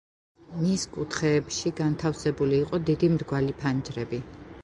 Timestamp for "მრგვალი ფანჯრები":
3.17-4.23